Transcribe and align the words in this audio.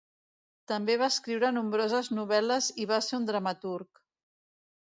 També 0.71 0.95
va 1.01 1.09
escriure 1.15 1.51
nombroses 1.57 2.11
novel·les 2.21 2.71
i 2.85 2.91
va 2.93 3.01
ser 3.09 3.21
un 3.23 3.29
dramaturg. 3.31 4.05